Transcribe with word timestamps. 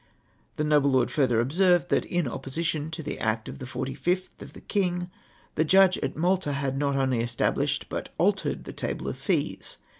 The 0.55 0.63
nohle 0.63 0.91
lord 0.91 1.11
further 1.11 1.39
observed, 1.39 1.89
that 1.89 2.05
in 2.05 2.25
oppositiion 2.25 2.89
to 2.89 3.03
the 3.03 3.19
act 3.19 3.47
of 3.47 3.59
the 3.59 3.67
45th 3.67 4.41
of 4.41 4.53
the 4.53 4.61
King, 4.61 5.11
the 5.53 5.63
Judge 5.63 5.99
at 5.99 6.13
I\Ialta 6.15 6.53
had 6.53 6.75
not 6.75 6.95
only 6.95 7.19
estal)lished 7.19 7.83
hut 7.91 8.09
altered 8.17 8.63
the 8.63 8.73
table 8.73 9.07
of 9.07 9.15
fees. 9.15 9.77